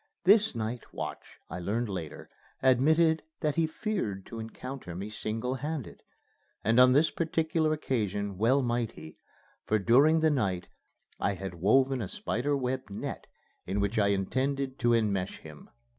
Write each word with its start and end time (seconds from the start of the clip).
This 0.23 0.55
night 0.55 0.91
watch, 0.91 1.37
I 1.47 1.59
learned 1.59 1.87
later, 1.87 2.27
admitted 2.63 3.21
that 3.41 3.53
he 3.53 3.67
feared 3.67 4.25
to 4.25 4.39
encounter 4.39 4.95
me 4.95 5.11
single 5.11 5.53
handed. 5.61 6.01
And 6.63 6.79
on 6.79 6.93
this 6.93 7.11
particular 7.11 7.71
occasion 7.71 8.39
well 8.39 8.63
might 8.63 8.93
he, 8.93 9.19
for, 9.67 9.77
during 9.77 10.21
the 10.21 10.31
night, 10.31 10.69
I 11.19 11.35
had 11.35 11.53
woven 11.53 12.01
a 12.01 12.07
spider 12.07 12.57
web 12.57 12.89
net 12.89 13.27
in 13.67 13.79
which 13.79 13.99
I 13.99 14.07
intended 14.07 14.79
to 14.79 14.95
enmesh 14.95 15.37
him. 15.37 15.69